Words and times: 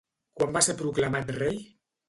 Quan 0.39 0.55
va 0.55 0.63
ser 0.69 0.75
proclamat 0.81 1.31
rei? 1.39 1.63